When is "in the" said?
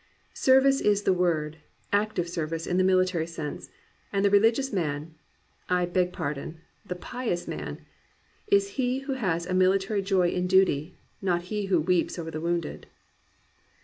2.65-2.83